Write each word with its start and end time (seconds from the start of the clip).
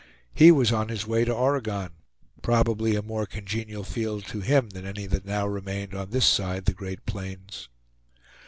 He 0.33 0.49
was 0.51 0.71
on 0.71 0.89
his 0.89 1.05
way 1.05 1.25
to 1.25 1.31
Oregon, 1.31 1.91
probably 2.41 2.95
a 2.95 3.03
more 3.03 3.27
congenial 3.27 3.83
field 3.83 4.25
to 4.29 4.39
him 4.41 4.71
than 4.71 4.83
any 4.87 5.05
that 5.05 5.25
now 5.27 5.45
remained 5.45 5.93
on 5.93 6.09
this 6.09 6.25
side 6.25 6.65
the 6.65 6.73
great 6.73 7.05
plains. 7.05 7.69